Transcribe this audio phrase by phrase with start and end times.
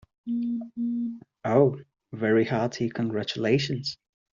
[1.45, 1.77] Oh,
[2.11, 3.99] very hearty congratulations.